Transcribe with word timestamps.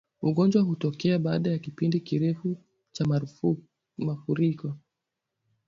Ugonjwa 0.21 0.61
hutokea 0.61 1.19
baada 1.19 1.51
ya 1.51 1.59
kipindi 1.59 1.99
kirefu 1.99 2.57
cha 2.91 3.05
maafuriko 3.97 4.77